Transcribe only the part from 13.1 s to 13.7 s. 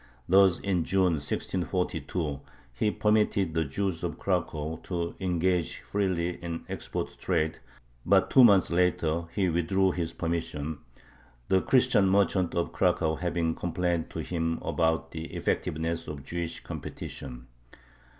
having